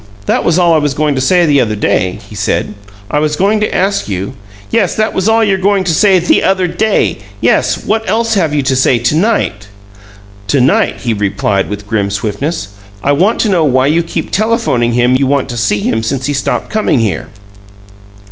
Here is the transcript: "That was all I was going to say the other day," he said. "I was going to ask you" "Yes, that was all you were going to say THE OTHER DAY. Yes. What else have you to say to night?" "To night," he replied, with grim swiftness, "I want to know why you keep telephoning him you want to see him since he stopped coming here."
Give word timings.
"That 0.25 0.43
was 0.43 0.57
all 0.57 0.73
I 0.73 0.79
was 0.79 0.95
going 0.95 1.13
to 1.13 1.21
say 1.21 1.45
the 1.45 1.61
other 1.61 1.75
day," 1.75 2.17
he 2.27 2.33
said. 2.33 2.73
"I 3.11 3.19
was 3.19 3.35
going 3.35 3.59
to 3.59 3.71
ask 3.71 4.09
you" 4.09 4.33
"Yes, 4.71 4.95
that 4.95 5.13
was 5.13 5.29
all 5.29 5.43
you 5.43 5.51
were 5.57 5.61
going 5.61 5.83
to 5.83 5.93
say 5.93 6.17
THE 6.17 6.41
OTHER 6.43 6.65
DAY. 6.67 7.19
Yes. 7.39 7.85
What 7.85 8.09
else 8.09 8.33
have 8.33 8.51
you 8.51 8.63
to 8.63 8.75
say 8.75 8.97
to 8.97 9.15
night?" 9.15 9.67
"To 10.47 10.59
night," 10.59 11.01
he 11.01 11.13
replied, 11.13 11.69
with 11.69 11.85
grim 11.85 12.09
swiftness, 12.09 12.69
"I 13.03 13.11
want 13.11 13.39
to 13.41 13.49
know 13.49 13.63
why 13.63 13.85
you 13.85 14.01
keep 14.01 14.31
telephoning 14.31 14.93
him 14.93 15.13
you 15.15 15.27
want 15.27 15.49
to 15.49 15.55
see 15.57 15.81
him 15.81 16.01
since 16.01 16.25
he 16.25 16.33
stopped 16.33 16.71
coming 16.71 16.97
here." 16.97 17.27